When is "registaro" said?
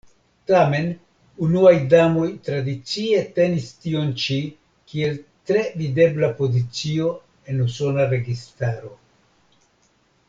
8.17-8.95